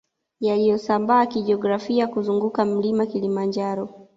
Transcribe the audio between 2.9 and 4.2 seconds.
Kilimanjaro